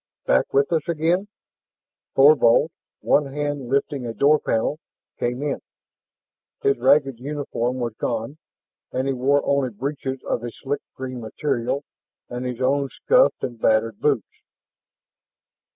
"Back 0.25 0.51
with 0.51 0.73
us 0.73 0.87
again?" 0.89 1.27
Thorvald, 2.15 2.71
one 3.01 3.27
hand 3.27 3.69
lifting 3.69 4.03
a 4.07 4.15
door 4.15 4.39
panel, 4.39 4.79
came 5.19 5.43
in. 5.43 5.61
His 6.63 6.79
ragged 6.79 7.19
uniform 7.19 7.75
was 7.77 7.93
gone, 7.99 8.39
and 8.91 9.07
he 9.07 9.13
wore 9.13 9.45
only 9.45 9.69
breeches 9.69 10.23
of 10.23 10.43
a 10.43 10.49
sleek 10.49 10.81
green 10.95 11.21
material 11.21 11.83
and 12.29 12.45
his 12.47 12.59
own 12.61 12.89
scuffed 12.89 13.43
and 13.43 13.61
battered 13.61 13.99
boots. 13.99 14.41